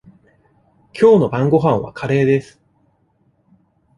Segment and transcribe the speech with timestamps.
[0.93, 2.59] きょうの晩ごはんはカレーです。